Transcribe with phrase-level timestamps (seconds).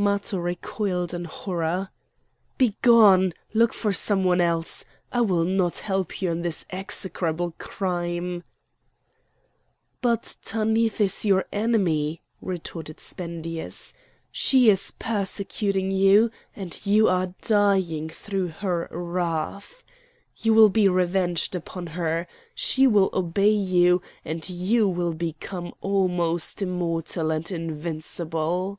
[0.00, 1.90] Matho recoiled in horror.
[2.56, 3.34] "Begone!
[3.52, 4.84] look for some one else!
[5.10, 8.44] I will not help you in this execrable crime!"
[10.00, 13.92] "But Tanith is your enemy," retorted Spendius;
[14.30, 19.82] "she is persecuting you and you are dying through her wrath.
[20.36, 22.28] You will be revenged upon her.
[22.54, 28.78] She will obey you, and you will become almost immortal and invincible."